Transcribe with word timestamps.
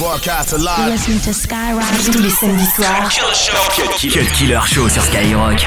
Broadcast 0.00 0.56
live. 0.56 0.92
Listen 0.92 1.20
to 1.20 1.30
Skyrock. 1.34 1.84
Tous 2.06 2.22
les 2.22 2.30
samedis 2.30 2.64
soirs. 2.74 3.10
Cut 4.10 4.32
Killer 4.32 4.60
Show 4.64 4.88
sur 4.88 5.02
Skyrock. 5.02 5.66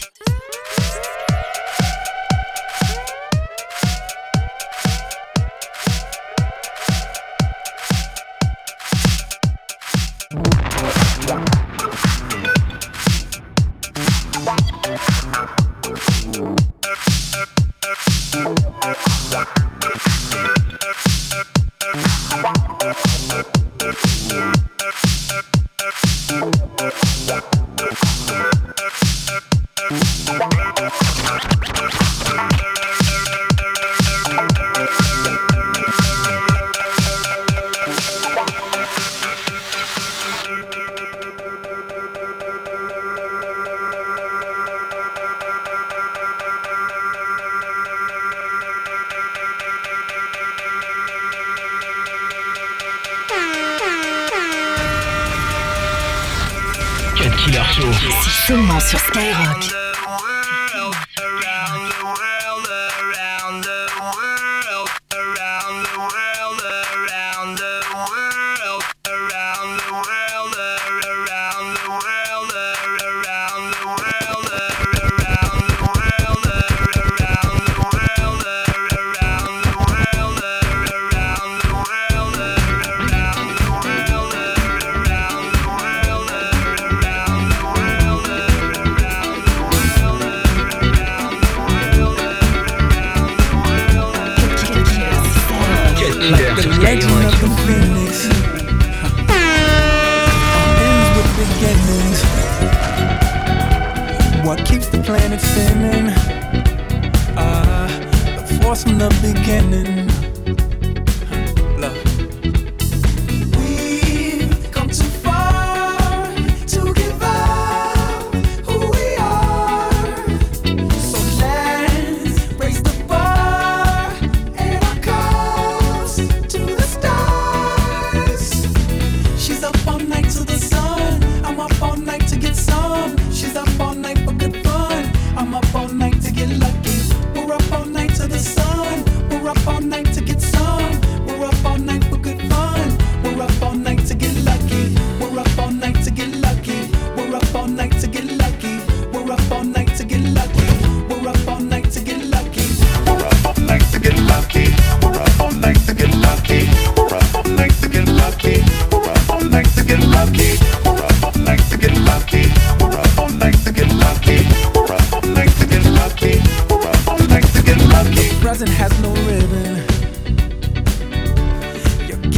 the 109.01 109.33
beginning. 109.33 109.90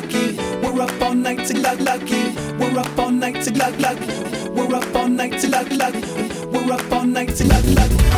Lucky. 0.00 0.36
We're 0.62 0.82
up 0.82 1.00
all 1.00 1.14
night 1.14 1.46
to 1.46 1.54
get 1.54 1.80
lucky. 1.80 2.34
We're 2.58 2.78
up 2.78 2.98
all 2.98 3.10
night 3.10 3.42
to 3.44 3.50
get 3.50 3.78
lucky. 3.80 4.06
We're 4.50 4.74
up 4.74 4.94
all 4.94 5.08
night 5.08 5.40
to 5.40 5.48
get 5.48 5.72
lucky. 5.72 6.46
We're 6.46 6.72
up 6.72 6.92
all 6.92 7.06
night 7.06 7.34
to 7.36 7.44
get 7.44 7.64
lucky. 7.64 8.15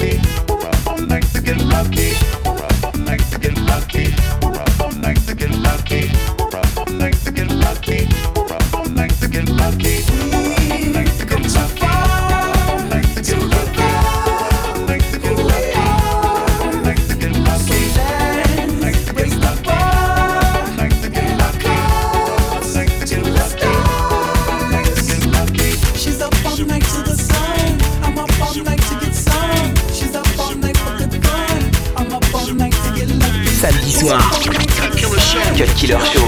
Rocky. 0.00 0.27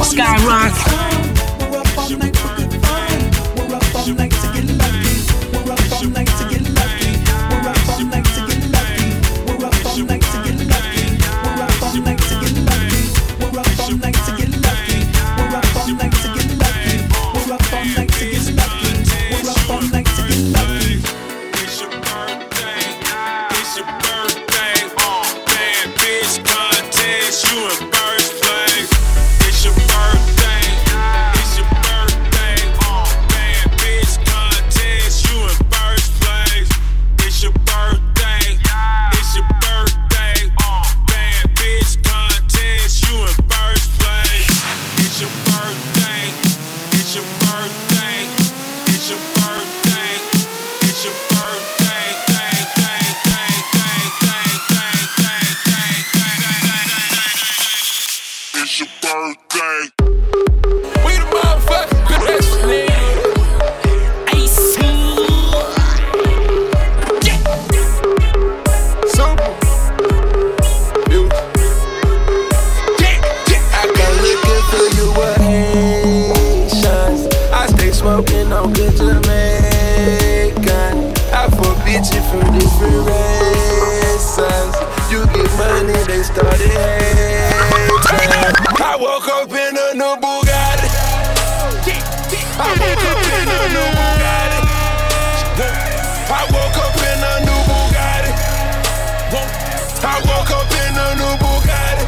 Skyrock. 0.02 0.74
New 90.00 90.16
Bugatti. 90.16 90.88
I 92.56 92.72
woke 92.80 93.04
up 93.04 93.20
in 93.36 93.48
a 93.52 93.68
new 93.68 93.88
Bugatti. 94.00 94.60
I 96.24 96.44
woke 96.48 96.78
up 96.80 96.96
in 97.04 97.20
a 97.20 97.44
new 97.44 97.60
Bugatti. 97.68 98.32
I 100.00 100.16
woke 100.24 100.52
up 100.56 100.72
in 100.72 100.96
a 100.96 101.08
new 101.20 101.34
Bugatti. 101.44 102.04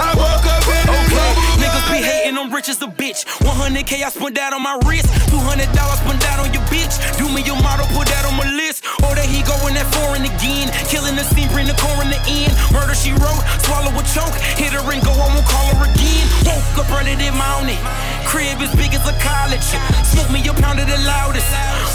I 0.00 0.10
woke 0.16 0.48
up 0.56 0.64
in 0.64 0.88
a 0.88 1.04
new 1.04 1.20
Bugatti. 1.20 1.60
Niggas 1.60 1.86
be 1.92 1.98
hating, 2.00 2.38
I'm 2.38 2.48
rich 2.50 2.70
as 2.70 2.80
a 2.80 2.86
bitch. 2.86 3.26
100k 3.44 4.02
I 4.02 4.08
spent 4.08 4.36
that 4.36 4.54
on 4.54 4.62
my 4.62 4.80
wrist. 4.88 5.12
200 5.28 5.68
dollars 5.76 6.00
spent 6.00 6.20
that 6.24 6.40
on 6.40 6.48
your 6.54 6.64
bitch. 6.72 6.96
Do 7.18 7.28
me 7.28 7.42
your 7.42 7.60
model, 7.60 7.84
put 7.92 8.08
that 8.08 8.24
on 8.24 8.36
my 8.40 8.48
list. 8.56 8.84
Or 9.04 9.12
that 9.14 9.28
he 9.28 9.42
going 9.44 9.74
that 9.74 9.84
foreign 9.92 10.24
again. 10.24 10.65
Killing 10.86 11.16
the 11.16 11.24
scene, 11.34 11.48
bring 11.50 11.66
the 11.66 11.74
core 11.74 11.98
in 12.02 12.10
the 12.10 12.20
end. 12.30 12.54
Murder 12.70 12.94
she 12.94 13.10
wrote, 13.18 13.42
swallow 13.66 13.90
a 13.90 14.02
choke. 14.14 14.34
Hit 14.54 14.70
her 14.70 14.84
and 14.86 15.02
go, 15.02 15.10
I 15.10 15.26
won't 15.34 15.46
call 15.46 15.74
her 15.74 15.90
again. 15.90 16.26
Woke 16.46 16.78
up 16.78 16.88
running 16.94 17.18
it 17.18 17.34
mounted. 17.34 17.78
Crib 18.26 18.62
as 18.62 18.70
big 18.74 18.94
as 18.94 19.02
a 19.06 19.14
college. 19.18 19.66
Smoke 20.06 20.30
me 20.30 20.42
a 20.46 20.54
pound 20.54 20.78
of 20.78 20.86
the 20.86 20.98
loudest. 21.02 21.46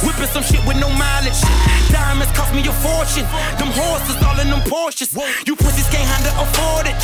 Whipping 0.04 0.28
some 0.32 0.44
shit 0.44 0.64
with 0.68 0.76
no 0.80 0.90
mileage. 0.92 1.40
Diamonds 1.92 2.32
cost 2.36 2.52
me 2.56 2.64
a 2.68 2.74
fortune. 2.84 3.28
Them 3.60 3.72
horses 3.72 4.20
all 4.24 4.40
in 4.40 4.50
them 4.50 4.64
Porsches. 4.68 5.12
You 5.48 5.56
pussies 5.56 5.88
can't 5.92 6.08
handle 6.08 6.36
afford 6.44 6.88
it. 6.88 6.96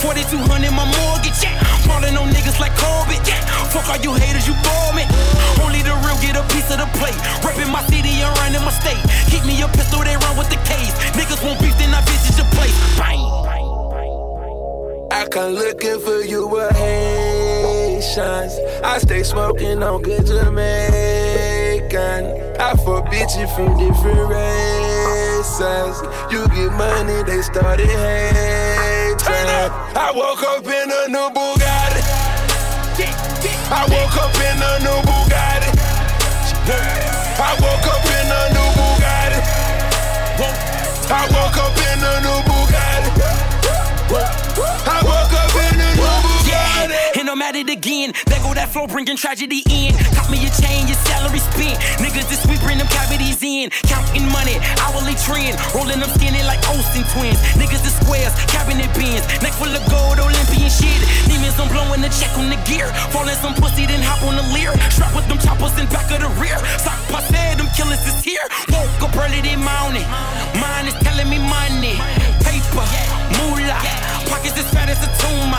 4200 0.00 0.44
my 0.72 0.84
mortgage. 0.84 1.40
Falling 1.88 2.16
on 2.16 2.28
niggas 2.32 2.60
like 2.60 2.76
Corbett. 2.76 3.24
Fuck 3.72 3.88
all 3.88 4.00
you 4.00 4.12
haters, 4.14 4.46
you 4.46 4.54
bore 4.64 4.92
me. 4.92 5.04
Only 5.64 5.80
the 5.80 5.96
real 6.04 6.16
get 6.20 6.36
a 6.36 6.44
piece 6.52 6.68
of 6.70 6.78
the 6.78 6.88
plate. 7.00 7.16
Reppin' 7.40 7.72
my 7.72 7.82
city 7.88 8.20
and 8.20 8.32
running 8.38 8.62
my 8.62 8.72
state. 8.72 9.00
Keep 9.32 9.44
me 9.48 9.60
a 9.64 9.68
pistol, 9.68 10.04
they 10.04 10.16
run 10.16 10.36
with 10.36 10.52
the 10.52 10.60
case. 10.68 10.92
Niggas 11.16 11.33
won't 11.42 11.58
beef, 11.60 11.76
then 11.78 11.94
I 11.94 12.00
visit 12.02 12.36
your 12.38 12.46
place. 12.52 12.76
Bang. 12.98 13.20
I 15.10 15.26
come 15.28 15.52
looking 15.54 16.00
for 16.00 16.20
you 16.22 16.46
with 16.48 16.74
Haitians. 16.76 18.58
I 18.82 18.98
stay 18.98 19.22
smoking 19.22 19.82
on 19.82 20.02
good 20.02 20.26
Jamaican. 20.26 20.64
I 22.60 22.74
fuck 22.76 23.06
bitches 23.06 23.48
from 23.54 23.78
different 23.78 24.28
races. 24.28 26.02
You 26.30 26.46
get 26.48 26.72
money, 26.72 27.22
they 27.22 27.42
started 27.42 27.86
hating. 27.88 28.74
I 29.96 30.12
woke 30.14 30.42
up 30.42 30.66
in 30.66 30.90
a 30.90 31.08
new 31.08 31.30
Bugatti. 31.30 32.02
I 33.70 33.86
woke 33.88 34.16
up 34.22 34.34
in 34.34 34.62
a 34.62 34.78
new 34.84 35.00
Bugatti. 35.08 35.70
I 37.38 37.56
woke 37.60 37.86
up 37.94 38.03
I 41.16 41.28
woke 41.30 41.53
I'm 47.34 47.42
at 47.42 47.58
it 47.58 47.66
again. 47.66 48.14
There 48.30 48.38
go 48.46 48.54
that 48.54 48.70
flow, 48.70 48.86
bringing 48.86 49.18
tragedy 49.18 49.66
in. 49.66 49.90
Cop 50.14 50.30
me 50.30 50.38
a 50.46 50.50
chain, 50.54 50.86
your 50.86 50.94
salary 51.02 51.42
spent. 51.42 51.82
Niggas 51.98 52.30
this 52.30 52.46
week 52.46 52.62
bring 52.62 52.78
them 52.78 52.86
cavities 52.86 53.42
in. 53.42 53.74
Counting 53.90 54.30
money, 54.30 54.54
hourly 54.78 55.18
trend. 55.18 55.58
Rolling 55.74 55.98
them 55.98 56.06
skinny 56.14 56.46
like 56.46 56.62
Olsen 56.70 57.02
twins. 57.10 57.34
Niggas 57.58 57.82
the 57.82 57.90
squares, 57.90 58.30
cabinet 58.46 58.86
bins. 58.94 59.26
Neck 59.42 59.50
full 59.58 59.66
of 59.66 59.82
gold, 59.90 60.22
Olympian 60.22 60.70
shit. 60.70 60.94
Demons, 61.26 61.58
I'm 61.58 61.66
blowing 61.74 62.06
the 62.06 62.10
check 62.14 62.30
on 62.38 62.54
the 62.54 62.60
gear. 62.70 62.86
Falling 63.10 63.34
some 63.42 63.58
pussy, 63.58 63.82
then 63.82 63.98
hop 63.98 64.22
on 64.22 64.38
the 64.38 64.46
Lear. 64.54 64.70
Strap 64.94 65.10
with 65.18 65.26
them 65.26 65.42
choppers 65.42 65.74
in 65.74 65.90
back 65.90 66.06
of 66.14 66.22
the 66.22 66.30
rear. 66.38 66.54
Sock 66.78 67.02
passe, 67.10 67.58
them 67.58 67.66
killers 67.74 67.98
is 68.06 68.22
here. 68.22 68.46
Woke 68.70 69.10
up 69.10 69.18
early 69.18 69.42
this 69.42 69.58
morning. 69.58 70.06
Mine 70.62 70.86
is 70.86 70.94
telling 71.02 71.26
me 71.26 71.42
money. 71.42 71.98
Paper, 72.54 72.86
moolah. 73.34 73.82
Pockets 74.30 74.54
as 74.54 74.70
fat 74.70 74.86
as 74.86 75.02
a 75.02 75.10
tumor. 75.18 75.58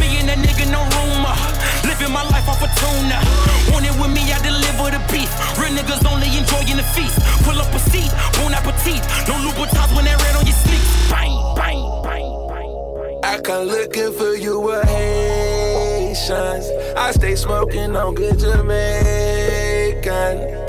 Me 0.00 0.16
and 0.16 0.26
that 0.32 0.40
nigga, 0.40 0.64
no 0.72 0.80
rumor. 0.96 1.36
Living 1.84 2.08
my 2.16 2.24
life 2.32 2.48
off 2.48 2.64
a 2.64 2.68
tuna. 2.80 3.20
Want 3.68 3.84
it 3.84 3.92
with 4.00 4.08
me, 4.08 4.24
I 4.32 4.40
deliver 4.40 4.88
the 4.88 5.04
beef. 5.12 5.28
Real 5.60 5.76
niggas 5.76 6.00
only 6.08 6.32
enjoying 6.32 6.80
the 6.80 6.86
feast. 6.96 7.20
Pull 7.44 7.60
up 7.60 7.68
a 7.76 7.78
seat, 7.92 8.08
bon 8.40 8.56
appetit. 8.56 9.04
No 9.28 9.36
Louboutins 9.36 9.92
when 9.92 10.08
that 10.08 10.16
red 10.24 10.32
on 10.32 10.48
your 10.48 10.56
sleeves. 10.56 10.88
Bang, 11.12 11.36
bang, 11.60 11.84
bang, 12.08 12.32
bang, 12.48 12.72
bang. 12.88 13.20
I 13.22 13.36
come 13.44 13.68
looking 13.68 14.12
for 14.16 14.32
you 14.32 14.60
with 14.60 14.88
Haitians. 14.88 16.64
I 16.96 17.12
stay 17.12 17.36
smoking 17.36 17.94
on 17.94 18.14
good 18.14 18.38
Jamaican. 18.38 20.08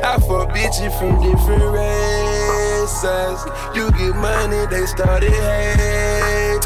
I 0.03 0.19
fuck 0.19 0.51
bitches 0.51 0.91
from 0.99 1.15
different 1.23 1.63
races. 1.63 2.60
You 3.01 3.89
get 3.97 4.13
money, 4.15 4.67
they 4.67 4.85
started 4.85 5.31
hating. 5.33 6.61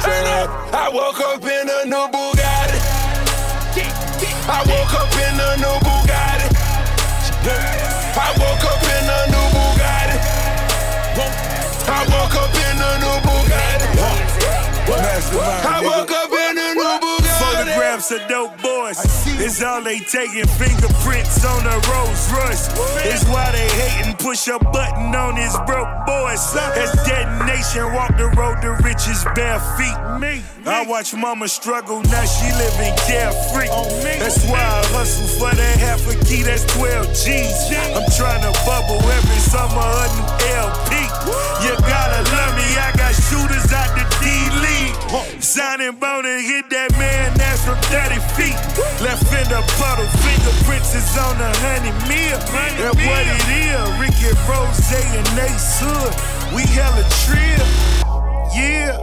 I 0.75 0.91
woke 0.93 1.21
up 1.21 1.41
in 1.41 1.69
a 1.69 1.85
new 1.85 2.07
Bugatti. 2.11 2.75
I 4.43 4.59
woke 4.67 4.93
up 4.99 5.15
in 5.15 5.39
a 5.39 5.55
new 5.63 5.79
Bugatti. 5.79 6.51
I 8.19 8.35
woke 8.35 8.65
up 8.67 8.83
in 8.83 9.07
a 9.15 9.31
new 9.31 9.47
Bugatti. 9.55 10.19
I 11.87 12.03
woke 12.11 12.35
up 12.35 12.51
in 12.51 12.83
a 12.83 12.99
new 12.99 13.15
Bugatti. 13.23 13.87
I 15.63 15.79
woke 15.85 16.11
up 16.11 16.24
Of 18.05 18.27
dope 18.29 18.61
boys. 18.61 18.99
It's 19.41 19.63
all 19.63 19.81
they 19.81 19.97
taking 19.97 20.45
fingerprints 20.45 21.43
on 21.43 21.63
the 21.63 21.73
Rolls 21.89 22.31
Royce. 22.31 22.69
It's 23.01 23.25
why 23.25 23.51
they 23.51 23.67
hating. 23.67 24.15
Push 24.17 24.47
a 24.47 24.59
button 24.59 25.15
on 25.15 25.35
his 25.35 25.57
broke 25.65 25.89
boys. 26.05 26.55
As 26.55 26.91
detonation, 27.01 27.93
walk 27.93 28.15
the 28.15 28.29
road 28.37 28.61
to 28.61 28.77
riches 28.85 29.25
bare 29.33 29.59
feet. 29.73 29.97
Me. 30.21 30.43
I 30.67 30.85
watch 30.85 31.13
mama 31.13 31.47
struggle, 31.47 32.01
now 32.09 32.25
she 32.25 32.49
living 32.53 32.93
carefree. 33.05 33.69
That's 34.17 34.41
why 34.49 34.61
I 34.61 34.81
hustle 34.93 35.29
for 35.37 35.53
that 35.53 35.77
half 35.77 36.01
a 36.09 36.17
key, 36.25 36.41
that's 36.41 36.65
12 36.73 37.05
G's. 37.09 37.69
I'm 37.93 38.05
trying 38.17 38.41
to 38.41 38.53
bubble 38.65 39.01
every 39.01 39.41
summer 39.45 39.81
a 39.81 40.05
new 40.13 40.29
LP. 40.57 41.05
You 41.61 41.73
gotta 41.85 42.21
Signing 45.45 45.93
bone 45.99 46.25
and 46.25 46.41
hit 46.41 46.69
that 46.71 46.89
man, 46.97 47.37
that's 47.37 47.63
from 47.63 47.77
30 47.93 48.17
feet. 48.33 48.57
Left 48.99 49.21
in 49.29 49.45
the 49.47 49.61
puddle, 49.77 50.09
fingerprints 50.25 50.95
is 50.97 51.05
on 51.21 51.37
the 51.37 51.47
honey 51.61 51.93
meal. 52.09 52.35
That's 52.49 52.97
what 53.05 53.23
it 53.29 53.45
is. 53.53 53.85
Ricky 54.01 54.33
Rose 54.49 54.89
and 54.89 55.39
Ace 55.45 55.79
Hood, 55.79 56.13
we 56.49 56.63
hella 56.73 57.05
trill. 57.23 57.61
Yeah. 58.57 58.97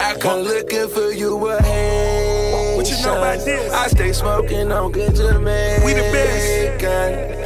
I 0.00 0.16
come 0.18 0.40
looking 0.40 0.88
for 0.88 1.12
you 1.12 1.36
with 1.36 1.60
Haitians. 1.64 2.76
What 2.76 2.90
you 2.90 3.06
know 3.06 3.16
about 3.18 3.44
this? 3.44 3.72
I 3.72 3.86
stay 3.86 4.12
smoking 4.12 4.72
on 4.72 4.90
good 4.90 5.14
Jamaican. 5.14 5.84
We 5.86 5.92
the 5.94 6.10
best. 6.10 6.82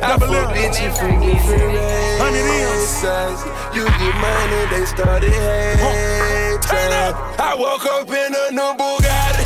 I 0.02 0.16
Double 0.16 0.26
fuck 0.32 0.48
up. 0.48 0.54
bitches 0.56 0.96
from 0.98 1.20
different 1.20 1.78
Hundred 2.18 2.48
M's. 2.48 3.04
races. 3.04 3.44
You 3.76 3.84
get 3.84 4.14
money, 4.24 4.66
they 4.72 4.86
started 4.86 5.32
hating. 5.32 6.60
Turn 6.62 6.92
up. 7.12 7.33
I 7.54 7.56
woke 7.56 7.86
up 7.86 8.08
in 8.08 8.34
a 8.34 8.50
new 8.50 8.74
Bugatti. 8.74 9.44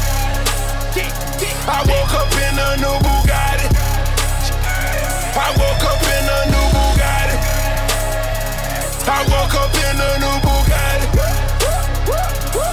I 1.69 1.85
woke 1.85 2.15
up 2.15 2.33
in 2.33 2.59
a 2.59 2.77
new 2.81 2.97
Bugatti. 3.05 3.69
I 5.37 5.53
woke 5.59 5.85
up 5.85 6.03
in 6.09 6.25
a 6.25 6.49
new 6.49 6.67
Bugatti. 6.73 7.37
I 9.07 9.21
woke 9.29 9.57
up 9.61 9.75
in 9.77 10.01
a 10.01 10.17
new 10.25 10.37
Bugatti. 10.41 11.07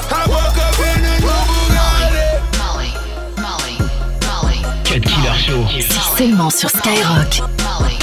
I 0.10 0.24
woke 0.26 0.58
up 0.58 0.80
in 0.80 1.04
a 1.04 1.20
new 1.20 1.36
Bugatti. 1.52 2.24
Molly, 2.58 2.92
Molly, 3.36 3.76
Molly. 4.26 4.60
Cut 4.86 5.04
Killer 5.04 5.36
Show. 5.36 5.68
C'est 5.82 6.18
seulement 6.18 6.50
sur 6.50 6.70
Skyrock. 6.70 7.42
Molly, 7.42 7.52
Molly, 7.62 7.98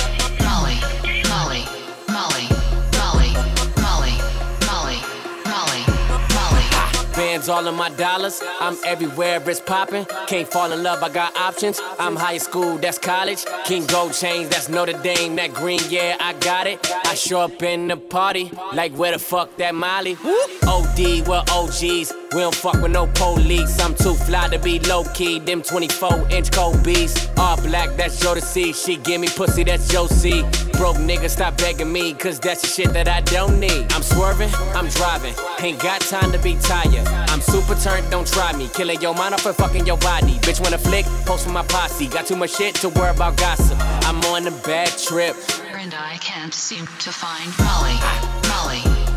All 7.49 7.67
of 7.67 7.75
my 7.75 7.91
dollars. 7.91 8.43
I'm 8.61 8.77
everywhere 8.87 9.43
it's 9.47 9.61
popping. 9.61 10.07
Can't 10.27 10.49
fall 10.49 10.71
in 10.73 10.83
love, 10.83 11.03
I 11.03 11.09
got 11.09 11.37
options. 11.37 11.81
I'm 11.99 12.17
high 12.17 12.39
school, 12.39 12.79
that's 12.79 12.99
college. 12.99 13.45
King 13.65 13.87
Gold 13.87 14.15
Chains, 14.15 14.49
that's 14.49 14.69
Notre 14.69 14.93
Dame. 15.03 15.37
That 15.37 15.53
green, 15.53 15.81
yeah, 15.89 16.17
I 16.21 16.35
got 16.35 16.67
it. 16.67 16.87
I 17.13 17.15
show 17.15 17.41
up 17.41 17.63
in 17.63 17.89
the 17.89 17.99
party, 17.99 18.51
like 18.73 18.95
where 18.95 19.13
the 19.13 19.19
fuck 19.19 19.55
that 19.59 19.75
Molly? 19.75 20.17
OD, 20.67 21.29
we're 21.29 21.45
OGs. 21.51 22.11
We 22.33 22.41
don't 22.41 22.55
fuck 22.55 22.81
with 22.81 22.91
no 22.91 23.07
police. 23.07 23.79
I'm 23.81 23.95
too 23.95 24.15
fly 24.15 24.49
to 24.49 24.59
be 24.59 24.79
low 24.79 25.05
key. 25.13 25.39
Them 25.39 25.61
24 25.61 26.29
inch 26.31 26.51
Kobe's. 26.51 27.29
All 27.37 27.61
black, 27.61 27.95
that's 27.99 28.19
Joe 28.19 28.35
to 28.35 28.41
see. 28.41 28.73
She 28.73 28.97
give 28.97 29.21
me 29.21 29.29
pussy, 29.29 29.63
that's 29.63 29.85
C. 29.85 30.41
Broke 30.79 30.97
nigga, 30.97 31.29
stop 31.29 31.59
begging 31.59 31.93
me, 31.93 32.15
cause 32.15 32.41
that's 32.41 32.63
the 32.63 32.69
shit 32.69 32.95
that 32.95 33.09
I 33.09 33.21
don't 33.21 33.61
need. 33.61 33.93
I'm 33.93 34.03
swerving, 34.03 34.49
I'm 34.75 34.89
driving. 34.89 35.35
Ain't 35.61 35.83
got 35.83 36.01
time 36.01 36.33
to 36.33 36.39
be 36.39 36.57
tired. 36.63 37.07
I'm 37.29 37.43
super 37.43 37.75
turned, 37.75 38.11
don't 38.11 38.27
try 38.27 38.57
me. 38.57 38.71
Killing 38.73 39.03
your 39.03 39.15
mind 39.15 39.35
off 39.35 39.45
and 39.45 39.55
fucking 39.55 39.87
your 39.87 39.99
body. 39.99 40.39
Bitch, 40.41 40.63
wanna 40.63 40.79
flick, 40.79 41.05
post 41.27 41.45
with 41.45 41.53
my 41.53 41.63
posse. 41.65 42.09
Got 42.09 42.25
too 42.25 42.37
much 42.37 42.57
shit 42.57 42.75
to 42.77 42.89
worry 42.89 43.11
about 43.11 43.37
gossip. 43.37 43.77
I'm 44.09 44.19
on 44.33 44.47
a 44.47 44.51
bad 44.63 44.89
trip. 44.97 45.37
And 45.83 45.95
I 45.95 46.17
can't 46.19 46.55
seem 46.55 46.87
to 46.87 47.11
find 47.11 47.51
Molly, 47.59 47.99
Molly, 48.47 49.12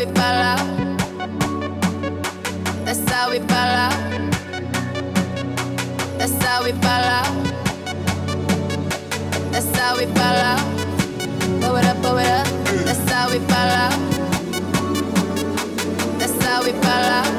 we 0.00 0.06
fall 0.14 0.22
out. 0.22 0.98
That's 2.86 3.10
how 3.10 3.30
we 3.30 3.38
fall 3.40 3.70
out. 3.84 3.92
That's 6.16 6.42
how 6.42 6.64
we 6.64 6.72
fall 6.72 7.04
out. 7.16 7.44
That's 9.52 9.76
how 9.76 9.98
we 9.98 10.06
fall 10.06 10.38
out. 10.48 10.64
Blow 11.60 11.76
it 11.76 11.84
up, 11.84 12.00
blow 12.00 12.16
it 12.16 12.26
up. 12.28 12.46
That's 12.86 13.10
how 13.10 13.30
we 13.30 13.40
fall 13.40 13.70
out. 13.84 13.98
That's 16.18 16.44
how 16.46 16.62
we 16.64 16.72
fall 16.72 17.06
out. 17.18 17.32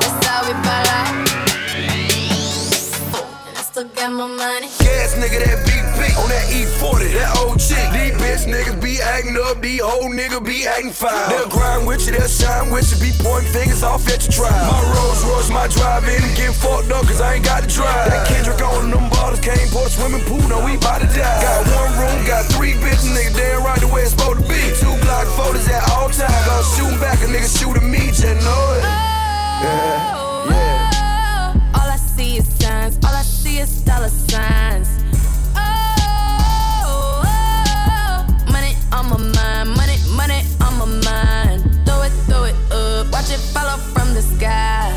That's 0.00 0.26
how 0.26 0.46
we 0.46 0.54
fall 0.64 0.86
out. 0.88 1.17
And 3.78 3.86
still 3.94 4.10
got 4.10 4.10
my 4.10 4.26
money. 4.26 4.66
Gas 4.82 5.14
nigga, 5.14 5.38
that 5.38 5.62
big 5.62 5.78
P 5.94 6.10
on 6.18 6.26
that 6.34 6.50
E40, 6.50 7.14
that 7.14 7.30
old 7.38 7.62
chick. 7.62 7.78
These 7.94 8.18
bitch 8.18 8.42
niggas 8.50 8.82
be 8.82 8.98
acting 8.98 9.38
up, 9.38 9.62
these 9.62 9.78
old 9.78 10.10
niggas 10.18 10.42
be 10.42 10.66
acting 10.66 10.90
foul. 10.90 11.14
They'll 11.30 11.46
grind 11.46 11.86
with 11.86 12.02
you, 12.06 12.18
they'll 12.18 12.26
shine 12.26 12.74
with 12.74 12.90
you, 12.90 12.98
be 12.98 13.14
pointing 13.22 13.46
fingers 13.54 13.86
off 13.86 14.02
at 14.10 14.26
your 14.26 14.34
trial. 14.34 14.50
My 14.50 14.82
Rolls 14.98 15.22
Royce, 15.22 15.50
my 15.54 15.70
drive 15.70 16.10
in 16.10 16.18
and 16.18 16.34
getting 16.34 16.58
fucked 16.58 16.90
up 16.90 17.06
cause 17.06 17.22
I 17.22 17.38
ain't 17.38 17.46
got 17.46 17.62
to 17.62 17.70
drive. 17.70 18.10
That 18.10 18.26
Kendrick 18.26 18.58
on 18.58 18.90
them 18.90 19.06
bottles 19.14 19.38
came 19.46 19.68
for 19.70 19.86
a 19.86 19.90
swimming 19.90 20.26
pool, 20.26 20.42
no, 20.50 20.58
we 20.66 20.74
bout 20.82 20.98
to 20.98 21.06
die. 21.14 21.38
Got 21.38 21.62
one 21.70 21.92
room, 22.02 22.18
got 22.26 22.50
three 22.50 22.74
bitches, 22.82 23.14
nigga, 23.14 23.30
damn 23.38 23.62
right 23.62 23.78
the 23.78 23.86
way 23.86 24.02
it's 24.02 24.10
supposed 24.10 24.42
to 24.42 24.46
be. 24.50 24.58
Two 24.82 24.90
block 25.06 25.30
photos 25.38 25.70
at 25.70 25.86
all 25.94 26.10
times, 26.10 26.34
gonna 26.50 26.66
shoot 26.74 26.94
back, 26.98 27.22
a 27.22 27.30
nigga 27.30 27.46
shooting 27.46 27.86
me, 27.86 28.10
just 28.10 28.42
know 28.42 28.62
it. 28.74 28.82
Yeah, 28.82 30.50
yeah 30.50 30.87
serious 33.58 33.82
dollar 33.82 34.08
signs. 34.08 34.88
Oh, 35.56 37.22
oh, 37.26 38.26
money 38.52 38.74
on 38.92 39.10
my 39.10 39.18
mind, 39.18 39.70
money, 39.76 39.96
money 40.14 40.42
on 40.62 40.78
my 40.78 40.86
mind. 41.02 41.62
Throw 41.84 42.02
it, 42.02 42.12
throw 42.26 42.44
it 42.44 42.54
up, 42.70 43.10
watch 43.12 43.30
it 43.30 43.40
follow 43.52 43.78
from 43.94 44.14
the 44.14 44.22
sky. 44.22 44.96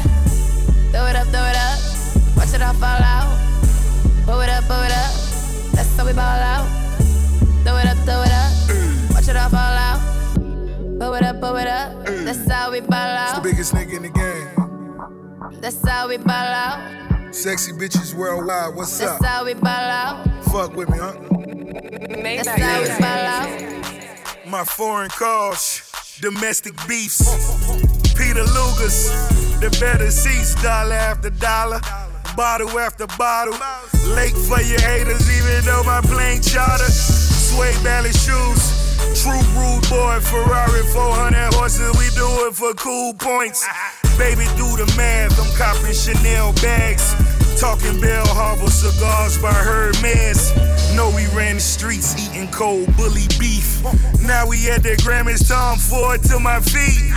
Throw 0.91 1.07
it 1.07 1.15
up, 1.15 1.27
throw 1.27 1.45
it 1.45 1.55
up, 1.55 1.79
watch 2.37 2.53
it 2.53 2.61
all 2.61 2.73
fall 2.73 3.01
out. 3.01 3.35
Throw 4.25 4.41
it 4.41 4.49
up, 4.49 4.63
throw 4.65 4.83
it 4.83 4.91
up, 4.91 5.11
that's 5.73 5.97
how 5.97 6.05
we 6.05 6.13
ball 6.13 6.41
out. 6.53 6.67
Throw 7.63 7.77
it 7.77 7.87
up, 7.87 7.97
throw 8.05 8.21
it 8.21 8.31
up, 8.31 8.51
watch 9.13 9.27
it 9.27 9.35
all 9.37 9.49
fall 9.49 9.77
out. 9.87 9.99
Throw 10.99 11.13
it 11.15 11.23
up, 11.23 11.39
throw 11.39 11.55
it 11.55 11.67
up, 11.67 12.05
that's 12.05 12.51
how 12.51 12.71
we 12.71 12.81
ball 12.81 12.93
out. 12.93 13.29
It's 13.29 13.39
the 13.39 13.49
biggest 13.49 13.73
nigga 13.73 13.93
in 13.95 14.03
the 14.03 14.09
game. 14.09 15.61
That's 15.61 15.87
how 15.87 16.07
we 16.07 16.17
ball 16.17 16.29
out. 16.35 17.10
Sexy 17.31 17.71
bitches 17.71 18.13
worldwide. 18.13 18.75
What's 18.75 18.97
That's 18.97 19.13
up? 19.21 19.25
how 19.25 19.45
we 19.45 19.53
ball 19.53 19.69
out. 19.69 20.27
Fuck 20.45 20.75
with 20.75 20.89
me, 20.89 20.97
huh? 20.99 21.13
That's 22.23 22.47
how 22.47 22.81
we 22.81 22.87
ball 22.99 23.25
out. 23.25 24.47
My 24.47 24.63
foreign 24.65 25.09
calls, 25.09 25.89
domestic 26.19 26.73
beefs. 26.87 27.21
Peter 28.15 28.43
Luger's, 28.43 29.09
the 29.61 29.75
better 29.79 30.11
seats, 30.11 30.61
dollar 30.61 30.93
after 30.93 31.29
dollar, 31.29 31.79
bottle 32.35 32.77
after 32.77 33.07
bottle. 33.17 33.53
Late 34.13 34.35
for 34.35 34.61
your 34.61 34.81
haters, 34.81 35.23
even 35.31 35.63
though 35.65 35.83
my 35.83 36.01
plane 36.01 36.41
charter. 36.41 36.83
Suede 36.91 37.81
ballet 37.83 38.11
shoes, 38.11 39.23
true 39.23 39.39
rude 39.55 39.87
boy, 39.89 40.19
Ferrari 40.19 40.83
400 40.91 41.53
horses, 41.53 41.91
we 41.97 42.09
do 42.13 42.47
it 42.47 42.55
for 42.55 42.73
cool 42.73 43.13
points. 43.13 43.65
Baby, 44.17 44.45
do 44.57 44.67
the 44.77 44.91
math, 44.97 45.39
I'm 45.39 45.51
copping 45.57 45.93
Chanel 45.93 46.53
bags. 46.61 47.15
Talking 47.59 47.99
Bal 48.01 48.25
Harbour 48.27 48.69
cigars 48.69 49.37
by 49.37 49.53
Hermes. 49.53 50.51
Know 50.95 51.09
we 51.15 51.27
ran 51.35 51.55
the 51.55 51.61
streets 51.61 52.15
eating 52.17 52.47
cold 52.49 52.95
bully 52.95 53.27
beef. 53.37 53.83
Now 54.25 54.47
we 54.47 54.69
at 54.69 54.83
the 54.83 54.95
Grammys, 54.97 55.47
Tom 55.47 55.77
Ford 55.77 56.23
to 56.23 56.39
my 56.39 56.59
feet. 56.59 57.11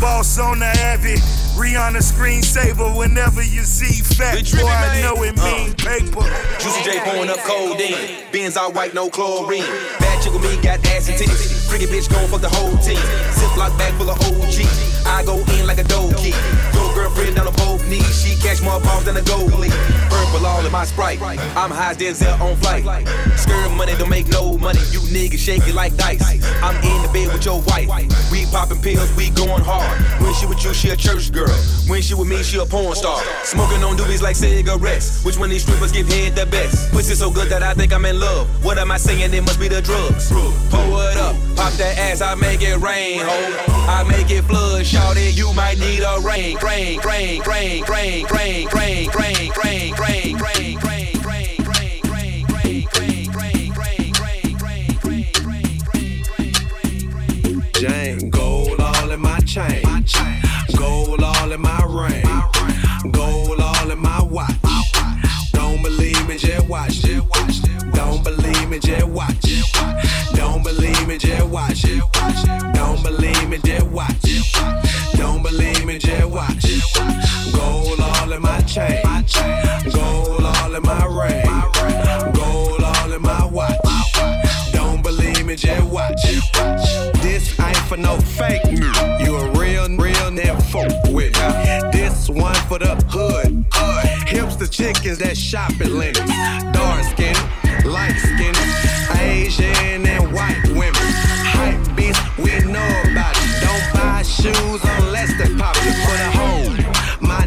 Boss 0.00 0.38
on 0.38 0.60
the 0.60 0.66
Abbey, 0.66 1.16
Rihanna 1.60 2.00
screensaver 2.00 2.96
whenever 2.96 3.42
you 3.42 3.64
see 3.68 4.00
fat 4.00 4.40
boy, 4.56 4.64
I 4.64 5.02
know 5.02 5.22
it 5.22 5.36
uh. 5.36 5.44
mean 5.44 5.74
paper. 5.76 6.24
Juicy 6.56 6.80
J 6.88 7.04
pouring 7.04 7.28
up 7.28 7.36
codeine. 7.44 8.24
Benz 8.32 8.56
all 8.56 8.72
white, 8.72 8.94
no 8.94 9.10
chlorine. 9.10 9.68
Bad 10.00 10.24
chick 10.24 10.32
with 10.32 10.40
me 10.40 10.56
got 10.62 10.80
ass 10.88 11.10
and 11.10 11.20
titties. 11.20 11.68
Freaky 11.68 11.84
bitch 11.84 12.08
gon' 12.08 12.26
fuck 12.32 12.40
the 12.40 12.48
whole 12.48 12.72
team. 12.80 12.96
Ziploc 13.36 13.76
bag 13.76 13.92
full 14.00 14.08
of 14.08 14.16
OG. 14.24 14.64
I 15.04 15.20
go 15.26 15.36
in 15.60 15.66
like 15.66 15.76
a 15.76 15.84
dough 15.84 16.08
key. 16.16 16.32
Your 16.72 16.94
girlfriend 16.96 17.19
my 20.80 20.86
sprite. 20.86 21.20
I'm 21.20 21.70
high 21.70 21.92
Denzel 21.92 22.40
on 22.40 22.56
flight. 22.56 22.84
Skirt 23.36 23.70
money 23.76 23.92
don't 23.98 24.08
make 24.08 24.28
no 24.28 24.56
money. 24.56 24.80
You 24.90 25.00
niggas 25.12 25.38
shake 25.38 25.68
it 25.68 25.74
like 25.74 25.94
dice. 25.96 26.22
I'm 26.62 26.76
in 26.76 27.02
the 27.02 27.10
bed 27.12 27.28
with 27.34 27.44
your 27.44 27.60
wife. 27.68 27.88
We 28.32 28.46
popping 28.46 28.80
pills, 28.80 29.14
we 29.14 29.28
going 29.30 29.62
hard. 29.62 29.92
When 30.22 30.32
she 30.32 30.46
with 30.46 30.64
you, 30.64 30.72
she 30.72 30.88
a 30.88 30.96
church 30.96 31.32
girl. 31.32 31.52
When 31.86 32.00
she 32.00 32.14
with 32.14 32.28
me, 32.28 32.42
she 32.42 32.58
a 32.58 32.64
porn 32.64 32.96
star. 32.96 33.20
Smoking 33.44 33.84
on 33.84 33.98
doobies 33.98 34.22
like 34.22 34.36
cigarettes. 34.36 35.22
Which 35.22 35.36
one 35.36 35.50
these 35.50 35.64
strippers 35.64 35.92
give 35.92 36.08
head 36.08 36.34
the 36.34 36.46
best? 36.46 36.90
Pussy 36.92 37.14
so 37.14 37.30
good 37.30 37.50
that 37.50 37.62
I 37.62 37.74
think 37.74 37.92
I'm 37.92 38.06
in 38.06 38.18
love. 38.18 38.48
What 38.64 38.78
am 38.78 38.90
I 38.90 38.96
saying? 38.96 39.34
It 39.34 39.42
must 39.42 39.60
be 39.60 39.68
the 39.68 39.82
drugs. 39.82 40.30
Pull 40.30 41.00
it 41.00 41.16
up, 41.18 41.36
pop 41.56 41.74
that 41.74 41.98
ass, 41.98 42.22
I 42.22 42.34
make 42.36 42.62
it 42.62 42.78
rain, 42.78 43.20
ho. 43.20 43.36
I 43.86 44.02
make 44.08 44.30
it 44.30 44.44
flood, 44.44 44.86
shout 44.86 45.18
it. 45.18 45.36
You 45.36 45.52
might 45.52 45.78
need 45.78 46.00
a 46.00 46.20
rain, 46.20 46.56
rain, 46.62 47.00
rain, 47.00 47.42
rain, 47.42 47.84
rain, 47.84 48.24
rain, 48.32 48.66
rain, 48.72 49.10
rain, 49.12 49.50
rain, 49.62 49.94
rain, 49.94 50.36
rain. 50.38 50.69
Watch. 71.82 72.74
Don't 72.74 73.02
believe 73.02 73.48
me, 73.48 73.58
just 73.64 73.86
watch. 73.86 74.52
Don't 75.14 75.42
believe 75.42 75.84
me, 75.86 75.98
just 75.98 76.26
watch. 76.26 76.92
Gold 77.54 78.00
all 78.00 78.32
in 78.32 78.42
my 78.42 78.60
chain, 78.62 79.00
gold 79.92 80.42
all 80.42 80.74
in 80.74 80.82
my 80.82 81.04
ring, 81.06 82.32
gold 82.34 82.82
all 82.82 83.12
in 83.12 83.22
my 83.22 83.46
watch. 83.46 83.78
Don't 84.72 85.02
believe 85.02 85.46
me, 85.46 85.56
just 85.56 85.82
watch. 85.90 86.22
This 87.22 87.58
ain't 87.58 87.76
for 87.88 87.96
no 87.96 88.18
fake. 88.18 88.62
You 89.20 89.36
a 89.36 89.50
real, 89.52 89.88
real 89.96 90.30
never 90.30 90.60
fuck 90.60 90.92
with 91.08 91.32
me. 91.34 91.90
This 91.92 92.28
one 92.28 92.54
for 92.68 92.78
the 92.78 92.94
hood. 93.08 93.64
Hipster 94.28 94.70
chickens 94.70 95.18
that 95.18 95.36
shop 95.36 95.70
at 95.80 95.88
Lenox. 95.88 96.28
Dark 96.76 97.04
skin, 97.04 97.36
light 97.90 98.18
skin, 98.18 98.54
Asian 99.18 100.06
and 100.06 100.32
white 100.32 100.62
women. 100.68 100.99
Unless 105.40 105.48
they 105.48 105.56
pop 105.56 105.76
you 105.84 105.92
for 105.92 106.16
the 106.16 106.30
home. 106.38 106.76
My 107.20 107.46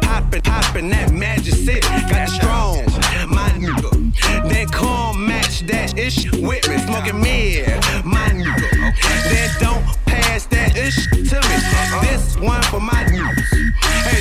poppin', 0.00 0.42
poppin' 0.42 0.88
that 0.90 1.12
magic 1.12 1.54
city. 1.54 1.80
Got 1.80 2.28
strong, 2.28 2.84
my 3.28 3.50
nigga. 3.50 4.48
Then 4.48 4.66
come 4.68 5.26
match 5.26 5.60
that 5.66 5.98
ish 5.98 6.30
with 6.32 6.68
me. 6.68 6.78
Smoking 6.78 7.20
mid, 7.20 7.68
my 8.04 8.28
nigga. 8.28 8.94
Then 9.30 9.50
don't 9.60 9.84
pass 10.06 10.46
that 10.46 10.76
ish 10.76 11.06
to 11.30 11.36
me. 11.36 12.08
This 12.08 12.36
one 12.36 12.62
for 12.64 12.80
my 12.80 13.04
niggas. 13.04 13.68
Hey, 14.04 14.20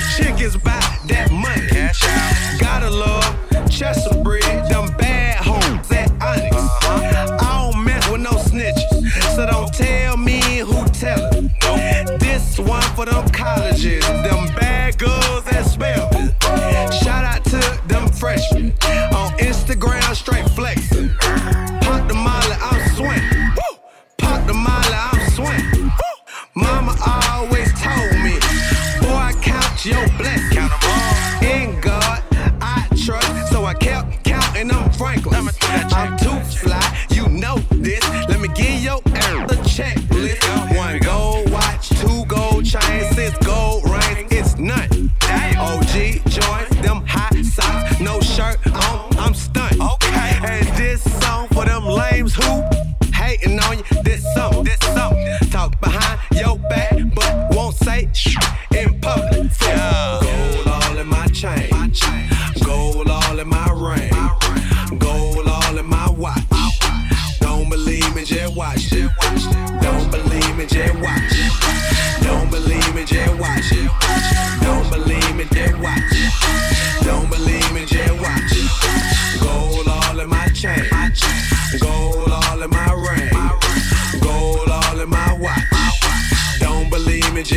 buy 0.64 0.72
that 0.72 0.87
one 12.60 12.82
for 12.96 13.06
them 13.06 13.28
colleges, 13.30 14.06
them 14.08 14.48
bad 14.56 14.98
girls 14.98 15.37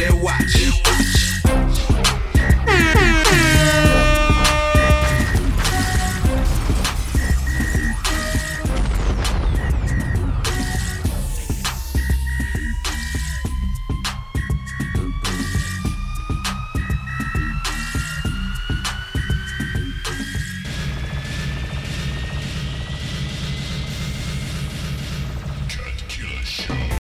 Dewa 0.01 0.40